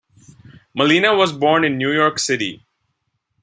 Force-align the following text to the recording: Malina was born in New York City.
Malina 0.75 1.15
was 1.15 1.31
born 1.31 1.63
in 1.63 1.77
New 1.77 1.91
York 1.93 2.17
City. 2.17 2.65